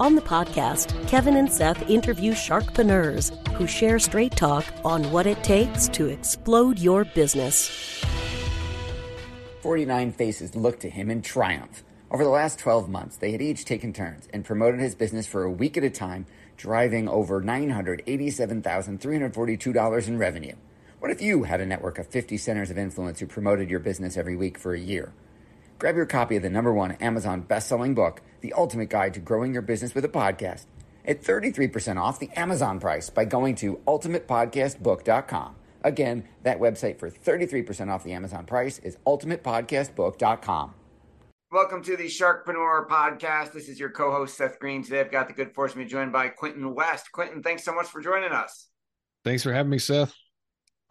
[0.00, 5.44] On the podcast, Kevin and Seth interview sharkpreneurs who share straight talk on what it
[5.44, 8.02] takes to explode your business.
[9.60, 11.84] 49 faces looked to him in triumph.
[12.10, 15.42] Over the last 12 months, they had each taken turns and promoted his business for
[15.42, 16.24] a week at a time
[16.56, 20.54] driving over $987,342 in revenue.
[20.98, 24.16] What if you had a network of 50 centers of influence who promoted your business
[24.16, 25.12] every week for a year?
[25.80, 29.54] Grab your copy of the number one Amazon best-selling book, The Ultimate Guide to Growing
[29.54, 30.66] Your Business with a Podcast,
[31.06, 35.56] at 33% off the Amazon price by going to ultimatepodcastbook.com.
[35.82, 40.74] Again, that website for 33% off the Amazon price is ultimatepodcastbook.com.
[41.50, 43.52] Welcome to the Sharkpreneur podcast.
[43.52, 44.84] This is your co-host Seth Greene.
[44.84, 47.10] Today I've got the good fortune to be joined by Quentin West.
[47.10, 48.68] Quentin, thanks so much for joining us.
[49.24, 50.14] Thanks for having me, Seth.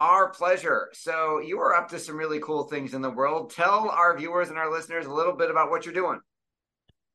[0.00, 0.88] Our pleasure.
[0.94, 3.50] So you are up to some really cool things in the world.
[3.50, 6.20] Tell our viewers and our listeners a little bit about what you're doing.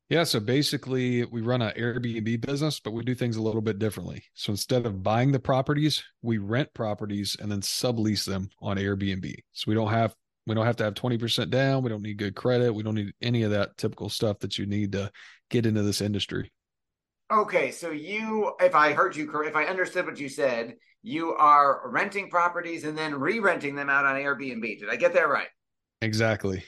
[0.08, 3.80] Yeah, so basically we run an Airbnb business, but we do things a little bit
[3.80, 4.24] differently.
[4.36, 9.34] So instead of buying the properties, we rent properties and then sublease them on Airbnb.
[9.54, 10.14] So we don't have
[10.48, 11.82] we don't have to have 20% down.
[11.82, 12.72] We don't need good credit.
[12.72, 15.12] We don't need any of that typical stuff that you need to
[15.50, 16.52] get into this industry.
[17.34, 20.76] Okay, so you, if I heard you correct, if I understood what you said,
[21.06, 24.80] you are renting properties and then re-renting them out on Airbnb.
[24.80, 25.48] Did I get that right?
[26.02, 26.64] Exactly.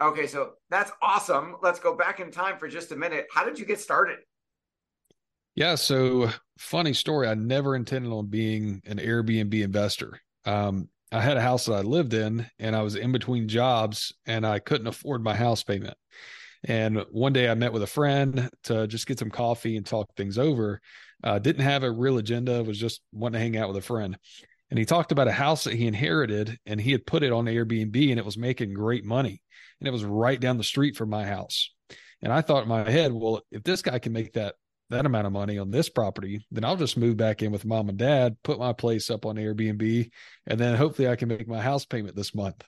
[0.00, 1.56] Okay, so that's awesome.
[1.60, 3.26] Let's go back in time for just a minute.
[3.34, 4.18] How did you get started?
[5.56, 7.26] Yeah, so funny story.
[7.26, 10.20] I never intended on being an Airbnb investor.
[10.44, 14.14] Um, I had a house that I lived in and I was in between jobs
[14.24, 15.96] and I couldn't afford my house payment.
[16.62, 20.14] And one day I met with a friend to just get some coffee and talk
[20.14, 20.80] things over.
[21.22, 24.16] Uh, didn't have a real agenda, was just wanting to hang out with a friend.
[24.70, 27.46] And he talked about a house that he inherited and he had put it on
[27.46, 29.42] Airbnb and it was making great money.
[29.80, 31.72] And it was right down the street from my house.
[32.22, 34.54] And I thought in my head, well, if this guy can make that
[34.90, 37.88] that amount of money on this property, then I'll just move back in with mom
[37.88, 40.10] and dad, put my place up on Airbnb,
[40.48, 42.66] and then hopefully I can make my house payment this month.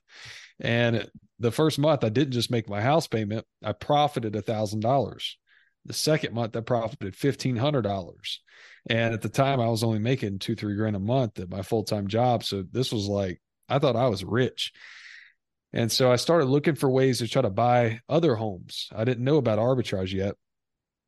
[0.60, 1.10] And
[1.41, 5.36] the first month I didn't just make my house payment, I profited a thousand dollars.
[5.84, 8.41] The second month I profited fifteen hundred dollars.
[8.88, 11.62] And at the time I was only making two, three grand a month at my
[11.62, 12.43] full-time job.
[12.43, 14.72] So this was like I thought I was rich.
[15.72, 18.88] And so I started looking for ways to try to buy other homes.
[18.94, 20.34] I didn't know about arbitrage yet.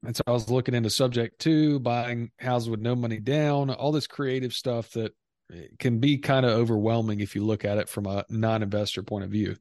[0.04, 3.92] And so I was looking into subject two, buying houses with no money down, all
[3.92, 5.12] this creative stuff that
[5.52, 9.02] eh, can be kind of overwhelming if you look at it from a non investor
[9.02, 9.56] point of view.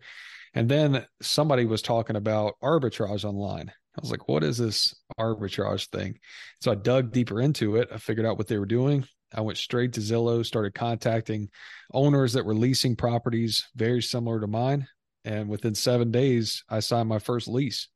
[0.53, 3.71] And then somebody was talking about arbitrage online.
[3.95, 6.17] I was like, what is this arbitrage thing?
[6.61, 7.89] So I dug deeper into it.
[7.93, 9.05] I figured out what they were doing.
[9.33, 11.49] I went straight to Zillow, started contacting
[11.93, 14.87] owners that were leasing properties very similar to mine.
[15.25, 17.87] And within seven days, I signed my first lease.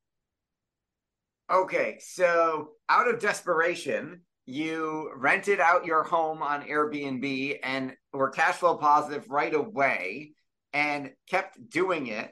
[1.52, 8.56] Okay, so out of desperation, you rented out your home on Airbnb and were cash
[8.56, 10.32] flow positive right away
[10.74, 12.32] and kept doing it.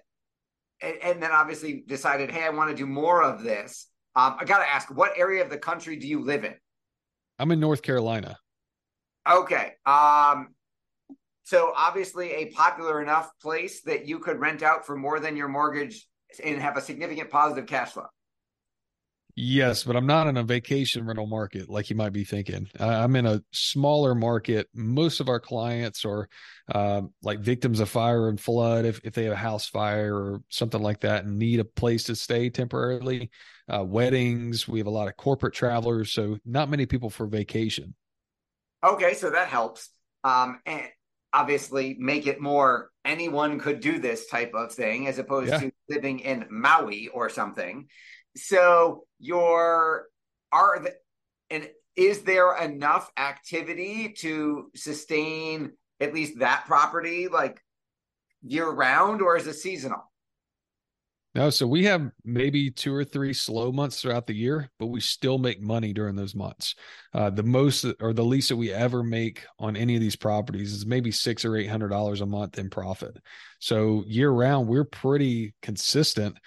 [0.81, 3.87] And, and then obviously decided, hey, I want to do more of this.
[4.15, 6.55] Um, I got to ask, what area of the country do you live in?
[7.39, 8.37] I'm in North Carolina.
[9.29, 9.73] Okay.
[9.85, 10.49] Um,
[11.43, 15.47] so obviously a popular enough place that you could rent out for more than your
[15.47, 16.07] mortgage
[16.43, 18.07] and have a significant positive cash flow.
[19.37, 22.69] Yes, but I'm not in a vacation rental market like you might be thinking.
[22.79, 24.69] I'm in a smaller market.
[24.73, 26.29] Most of our clients are
[26.73, 28.85] uh, like victims of fire and flood.
[28.85, 32.05] If if they have a house fire or something like that and need a place
[32.05, 33.29] to stay temporarily,
[33.67, 34.67] uh, weddings.
[34.67, 37.93] We have a lot of corporate travelers, so not many people for vacation.
[38.83, 39.89] Okay, so that helps.
[40.23, 40.83] Um, and
[41.33, 45.59] obviously make it more anyone could do this type of thing as opposed yeah.
[45.59, 47.87] to living in Maui or something.
[48.35, 50.07] So your
[50.51, 50.93] are the,
[51.49, 57.61] and is there enough activity to sustain at least that property like
[58.41, 60.11] year round or is it seasonal?
[61.35, 65.01] No, so we have maybe two or three slow months throughout the year, but we
[65.01, 66.75] still make money during those months.
[67.13, 70.71] Uh, the most or the least that we ever make on any of these properties
[70.71, 73.17] is maybe six or eight hundred dollars a month in profit.
[73.59, 76.37] So year round, we're pretty consistent.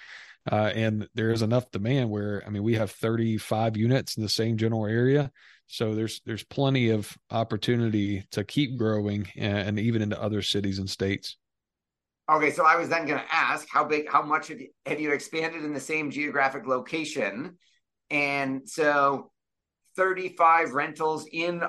[0.51, 4.29] Uh, and there is enough demand where I mean we have 35 units in the
[4.29, 5.31] same general area.
[5.67, 10.79] So there's there's plenty of opportunity to keep growing and, and even into other cities
[10.79, 11.37] and states.
[12.29, 14.99] Okay, so I was then going to ask how big, how much have you, have
[14.99, 17.57] you expanded in the same geographic location?
[18.11, 19.31] And so
[19.95, 21.63] 35 rentals in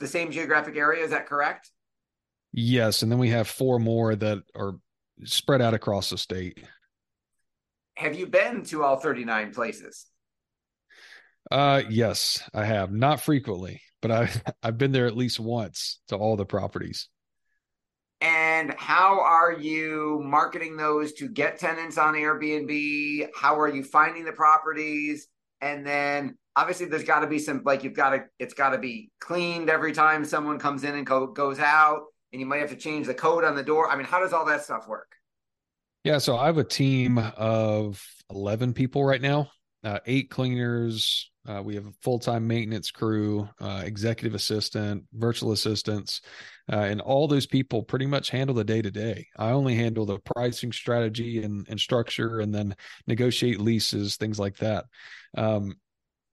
[0.00, 1.70] the same geographic area, is that correct?
[2.52, 4.74] Yes, and then we have four more that are
[5.24, 6.58] spread out across the state.
[7.98, 10.06] Have you been to all 39 places?
[11.50, 12.92] Uh yes, I have.
[12.92, 14.30] Not frequently, but I
[14.62, 17.08] I've been there at least once to all the properties.
[18.20, 23.30] And how are you marketing those to get tenants on Airbnb?
[23.34, 25.26] How are you finding the properties?
[25.60, 28.78] And then obviously there's got to be some like you've got to it's got to
[28.78, 32.02] be cleaned every time someone comes in and go, goes out
[32.32, 33.90] and you might have to change the code on the door.
[33.90, 35.17] I mean, how does all that stuff work?
[36.04, 39.50] Yeah, so I have a team of 11 people right now.
[39.84, 45.52] Uh, eight cleaners, uh, we have a full time maintenance crew, uh, executive assistant, virtual
[45.52, 46.20] assistants,
[46.72, 49.26] uh, and all those people pretty much handle the day to day.
[49.38, 52.74] I only handle the pricing strategy and, and structure and then
[53.06, 54.84] negotiate leases, things like that.
[55.36, 55.74] Um,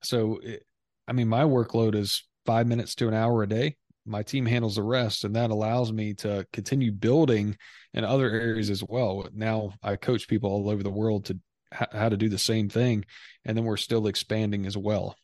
[0.02, 0.64] so, it,
[1.06, 3.76] I mean, my workload is five minutes to an hour a day.
[4.06, 7.56] My team handles the rest, and that allows me to continue building
[7.92, 9.28] in other areas as well.
[9.34, 11.38] Now I coach people all over the world to
[11.72, 13.04] how to do the same thing,
[13.44, 15.16] and then we're still expanding as well.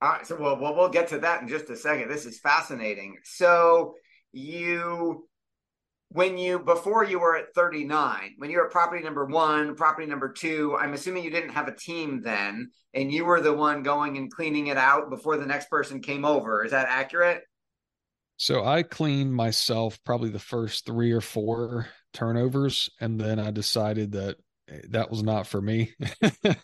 [0.00, 2.08] All right, so we'll, we'll we'll get to that in just a second.
[2.08, 3.16] This is fascinating.
[3.24, 3.94] So
[4.32, 5.28] you
[6.14, 10.06] when you before you were at 39 when you were at property number one property
[10.06, 13.82] number two i'm assuming you didn't have a team then and you were the one
[13.82, 17.42] going and cleaning it out before the next person came over is that accurate
[18.36, 24.12] so i cleaned myself probably the first three or four turnovers and then i decided
[24.12, 24.36] that
[24.90, 25.92] that was not for me.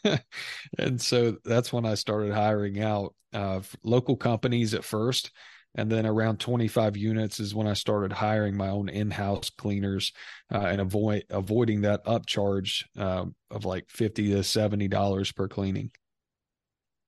[0.79, 5.31] and so that's when I started hiring out uh, local companies at first.
[5.77, 10.13] And then around 25 units is when I started hiring my own in-house cleaners
[10.53, 15.93] uh, and avoid avoiding that upcharge uh, of like 50 to 70 dollars per cleaning.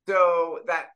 [0.09, 0.91] So that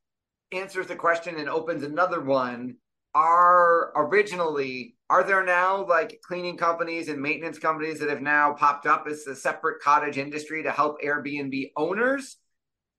[0.53, 2.77] answers the question and opens another one.
[3.17, 8.85] Are originally are there now like cleaning companies and maintenance companies that have now popped
[8.85, 12.37] up as a separate cottage industry to help Airbnb owners?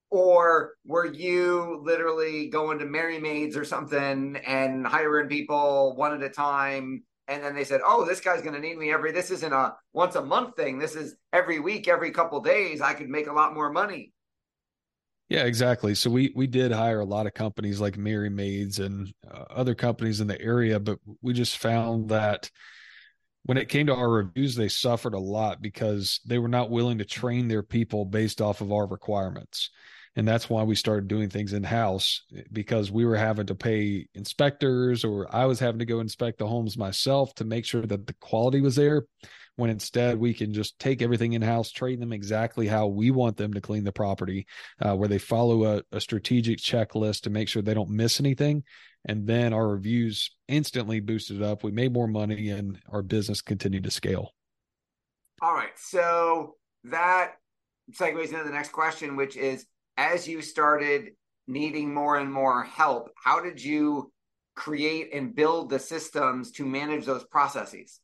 [0.09, 6.23] Or were you literally going to Merry Maids or something and hiring people one at
[6.23, 7.03] a time?
[7.27, 9.11] And then they said, "Oh, this guy's going to need me every.
[9.11, 10.79] This isn't a once a month thing.
[10.79, 12.81] This is every week, every couple days.
[12.81, 14.13] I could make a lot more money."
[15.29, 15.93] Yeah, exactly.
[15.93, 19.75] So we we did hire a lot of companies like Merry Maids and uh, other
[19.75, 22.49] companies in the area, but we just found that
[23.45, 26.97] when it came to our reviews, they suffered a lot because they were not willing
[26.99, 29.69] to train their people based off of our requirements.
[30.15, 34.07] And that's why we started doing things in house because we were having to pay
[34.15, 38.07] inspectors or I was having to go inspect the homes myself to make sure that
[38.07, 39.03] the quality was there
[39.57, 43.35] when instead we can just take everything in house, train them exactly how we want
[43.37, 44.45] them to clean the property,
[44.79, 48.63] uh, where they follow a, a strategic checklist to make sure they don't miss anything.
[49.05, 51.63] And then our reviews instantly boosted up.
[51.63, 54.33] We made more money and our business continued to scale.
[55.41, 55.73] All right.
[55.75, 56.55] So
[56.85, 57.33] that
[57.91, 59.65] segues into the next question, which is
[59.97, 61.13] as you started
[61.47, 64.11] needing more and more help, how did you
[64.55, 68.01] create and build the systems to manage those processes?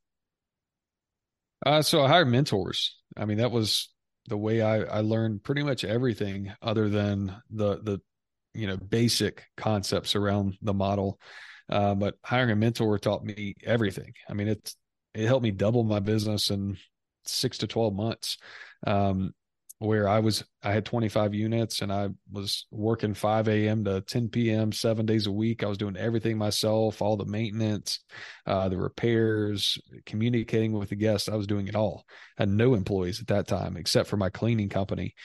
[1.66, 2.98] Uh, so I hired mentors.
[3.16, 3.90] I mean, that was
[4.28, 8.02] the way I, I learned pretty much everything other than the the
[8.54, 11.20] you know basic concepts around the model.
[11.70, 14.14] Uh, but hiring a mentor taught me everything.
[14.30, 14.76] I mean, it's
[15.14, 16.78] it helped me double my business in
[17.26, 18.38] six to twelve months.
[18.86, 19.34] Um,
[19.80, 23.84] where I was, I had 25 units and I was working 5 a.m.
[23.84, 24.72] to 10 p.m.
[24.72, 25.64] seven days a week.
[25.64, 28.00] I was doing everything myself, all the maintenance,
[28.46, 31.28] uh, the repairs, communicating with the guests.
[31.28, 32.06] I was doing it all.
[32.38, 35.16] I had no employees at that time except for my cleaning company.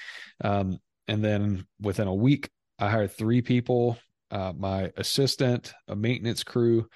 [0.42, 3.98] Um, and then within a week, I hired three people,
[4.30, 6.88] uh, my assistant, a maintenance crew,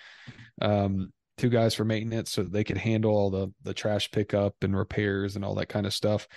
[0.60, 4.76] um, two guys for maintenance so they could handle all the the trash pickup and
[4.76, 6.28] repairs and all that kind of stuff.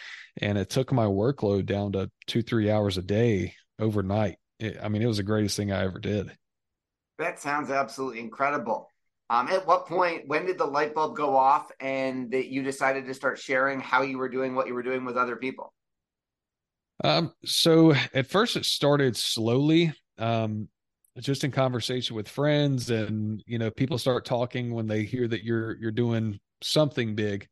[0.41, 4.37] And it took my workload down to two three hours a day overnight.
[4.59, 6.35] It, i mean it was the greatest thing i ever did.
[7.17, 8.89] That sounds absolutely incredible.
[9.29, 13.05] Um, at what point when did the light bulb go off and that you decided
[13.07, 15.73] to start sharing how you were doing what you were doing with other people?
[17.03, 19.93] Um, so at first it started slowly.
[20.17, 20.69] Um,
[21.19, 25.43] just in conversation with friends and you know people start talking when they hear that
[25.43, 27.47] you're you're doing something big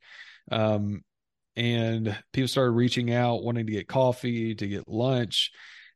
[0.51, 1.01] um
[1.55, 5.51] and people started reaching out wanting to get coffee to get lunch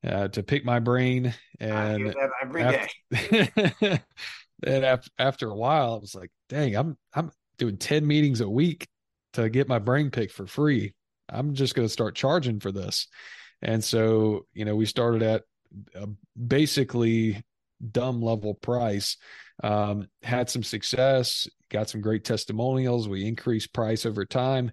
[0.06, 1.34] uh, to pick my brain.
[1.60, 4.00] And every day.
[4.64, 8.50] and after, after a while, I was like, dang, I'm, I'm doing 10 meetings a
[8.50, 8.88] week
[9.34, 10.94] to get my brain picked for free.
[11.30, 13.08] I'm just going to start charging for this.
[13.62, 15.44] And so, you know, we started at
[15.96, 16.08] a
[16.38, 17.44] basically
[17.92, 19.18] dumb level price.
[19.64, 23.10] Um, had some success, got some great testimonials.
[23.10, 24.72] We increased price over time.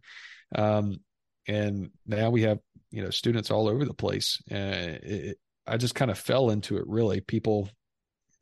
[0.54, 0.98] Um,
[1.46, 2.58] and now we have,
[2.90, 4.42] you know, students all over the place.
[4.50, 7.20] Uh, it, I just kind of fell into it really.
[7.20, 7.68] People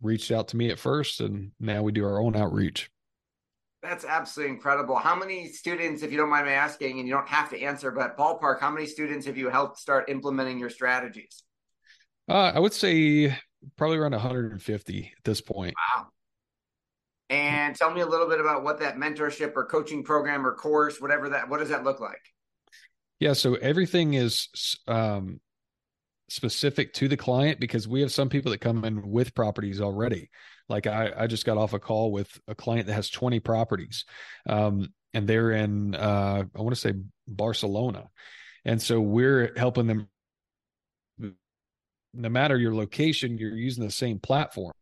[0.01, 2.91] reached out to me at first, and now we do our own outreach.
[3.83, 4.97] That's absolutely incredible.
[4.97, 7.91] How many students, if you don't mind me asking, and you don't have to answer,
[7.91, 11.43] but ballpark, how many students have you helped start implementing your strategies?
[12.29, 13.37] Uh, I would say
[13.83, 15.75] probably around 150 at this point.
[15.97, 16.07] Wow.
[17.31, 21.01] And tell me a little bit about what that mentorship or coaching program or course,
[21.01, 22.21] whatever that, what does that look like?
[23.19, 23.33] Yeah.
[23.33, 25.41] So everything is um,
[26.29, 30.31] specific to the client because we have some people that come in with properties already.
[30.69, 34.05] Like I, I just got off a call with a client that has 20 properties.
[34.49, 36.93] Um, and they're in, uh, I want to say
[37.27, 38.05] Barcelona.
[38.65, 40.07] And so we're helping them
[42.15, 44.73] no matter your location, you're using the same platform.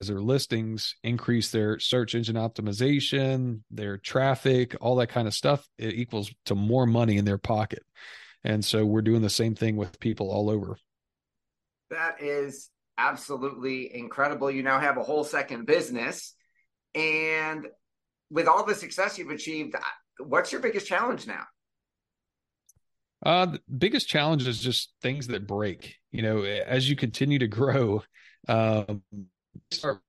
[0.00, 5.66] As their listings increase their search engine optimization, their traffic, all that kind of stuff,
[5.76, 7.82] it equals to more money in their pocket.
[8.42, 10.78] And so we're doing the same thing with people all over.
[11.90, 14.50] That is absolutely incredible.
[14.50, 16.34] You now have a whole second business.
[16.94, 17.66] And
[18.30, 19.74] with all the success you've achieved,
[20.18, 21.44] what's your biggest challenge now?
[23.24, 25.96] Uh, the biggest challenge is just things that break.
[26.10, 28.02] You know, as you continue to grow,
[28.48, 29.02] um,
[29.70, 30.00] start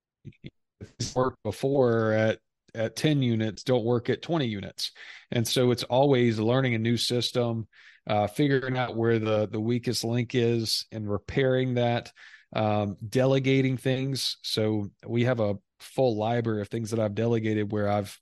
[1.15, 2.39] work before at
[2.73, 4.91] at 10 units don't work at 20 units
[5.31, 7.67] and so it's always learning a new system
[8.07, 12.11] uh, figuring out where the the weakest link is and repairing that
[12.53, 17.89] um, delegating things so we have a full library of things that i've delegated where
[17.89, 18.17] i've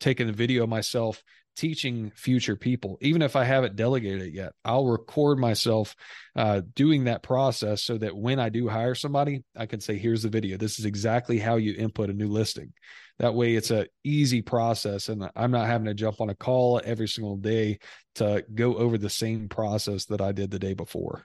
[0.00, 1.22] taken a video myself
[1.58, 2.98] teaching future people.
[3.00, 5.96] Even if i haven't delegated it yet i'll record myself
[6.36, 10.22] uh, doing that process so that when i do hire somebody i can say here's
[10.22, 10.56] the video.
[10.56, 12.72] This is exactly how you input a new listing.
[13.18, 16.80] That way it's a easy process and i'm not having to jump on a call
[16.84, 17.80] every single day
[18.16, 21.24] to go over the same process that i did the day before.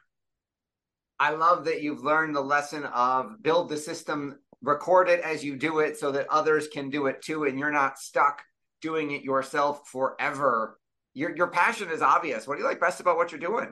[1.20, 5.58] I love that you've learned the lesson of build the system record it as you
[5.58, 8.42] do it so that others can do it too and you're not stuck
[8.84, 10.78] doing it yourself forever.
[11.16, 12.48] Your your passion is obvious.
[12.48, 13.72] What do you like best about what you're doing?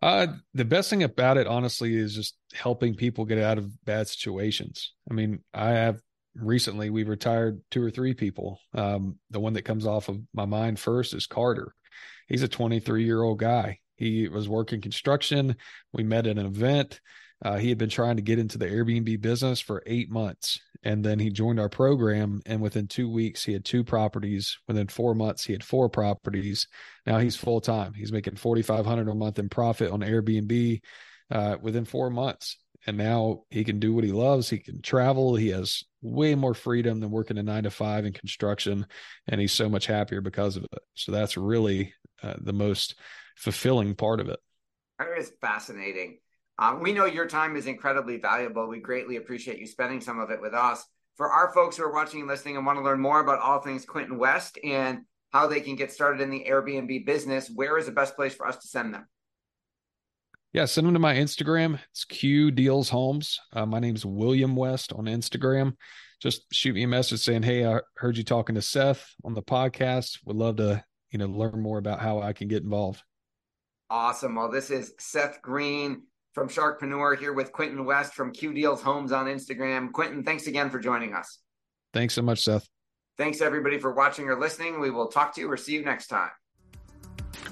[0.00, 4.06] Uh, the best thing about it, honestly, is just helping people get out of bad
[4.06, 4.92] situations.
[5.10, 6.00] I mean, I have
[6.36, 8.60] recently we retired two or three people.
[8.74, 11.74] Um, the one that comes off of my mind first is Carter.
[12.28, 13.80] He's a 23 year old guy.
[13.96, 15.56] He was working construction.
[15.92, 17.00] We met at an event.
[17.44, 20.60] Uh, he had been trying to get into the Airbnb business for eight months.
[20.82, 22.40] And then he joined our program.
[22.46, 24.58] And within two weeks, he had two properties.
[24.66, 26.66] Within four months, he had four properties.
[27.06, 27.94] Now he's full time.
[27.94, 30.80] He's making 4500 a month in profit on Airbnb
[31.30, 32.56] uh, within four months.
[32.86, 34.48] And now he can do what he loves.
[34.48, 35.34] He can travel.
[35.34, 38.86] He has way more freedom than working a nine to five in construction.
[39.26, 40.78] And he's so much happier because of it.
[40.94, 41.92] So that's really
[42.22, 42.94] uh, the most
[43.36, 44.38] fulfilling part of it.
[44.98, 46.18] That is fascinating.
[46.58, 48.66] Um, we know your time is incredibly valuable.
[48.66, 50.84] We greatly appreciate you spending some of it with us.
[51.16, 53.60] For our folks who are watching and listening and want to learn more about all
[53.60, 55.00] things Quentin West and
[55.30, 58.46] how they can get started in the Airbnb business, where is the best place for
[58.46, 59.06] us to send them?
[60.52, 61.78] Yeah, send them to my Instagram.
[61.90, 63.38] It's Q Deals Homes.
[63.52, 65.74] Uh, my name's William West on Instagram.
[66.20, 69.42] Just shoot me a message saying, "Hey, I heard you talking to Seth on the
[69.42, 70.18] podcast.
[70.24, 73.02] Would love to, you know, learn more about how I can get involved."
[73.90, 74.34] Awesome.
[74.34, 76.02] Well, this is Seth Greene
[76.38, 79.90] from Sharkpreneur here with Quentin West from Q Deals Homes on Instagram.
[79.90, 81.40] Quentin, thanks again for joining us.
[81.92, 82.68] Thanks so much, Seth.
[83.16, 84.78] Thanks everybody for watching or listening.
[84.78, 86.30] We will talk to you or see you next time.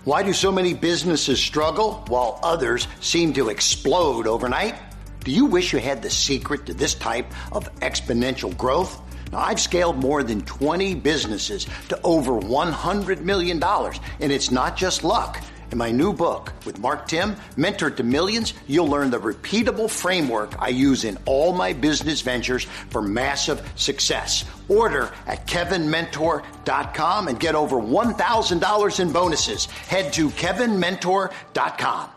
[0.04, 4.76] Why do so many businesses struggle while others seem to explode overnight?
[5.24, 9.02] Do you wish you had the secret to this type of exponential growth?
[9.32, 15.02] Now, I've scaled more than 20 businesses to over $100 million, and it's not just
[15.02, 15.42] luck.
[15.72, 20.60] In my new book with Mark Timm, Mentor to Millions, you'll learn the repeatable framework
[20.60, 24.44] I use in all my business ventures for massive success.
[24.68, 29.66] Order at kevinmentor.com and get over $1,000 in bonuses.
[29.66, 32.10] Head to kevinmentor.com.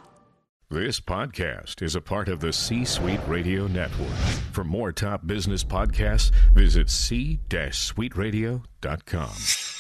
[0.72, 4.13] This podcast is a part of the C Suite Radio Network.
[4.51, 9.78] For more top business podcasts, visit c-suiteradio.com.